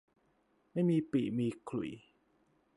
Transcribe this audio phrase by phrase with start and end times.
[0.71, 1.89] ไม่มีปี่มีขลุ่ย